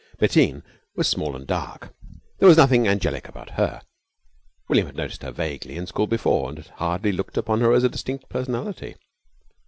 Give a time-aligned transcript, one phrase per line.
[0.19, 0.63] Bettine
[0.95, 1.93] was small and dark.
[2.39, 3.83] There was nothing "angelic" about her.
[4.67, 7.83] William had noticed her vaguely in school before and had hardly looked upon her as
[7.83, 8.95] a distinct personality.